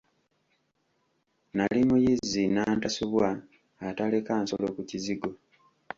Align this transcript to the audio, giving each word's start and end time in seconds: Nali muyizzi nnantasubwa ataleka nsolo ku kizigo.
Nali 1.55 1.81
muyizzi 1.89 2.41
nnantasubwa 2.47 3.27
ataleka 3.87 4.31
nsolo 4.43 4.67
ku 4.75 4.81
kizigo. 4.89 5.29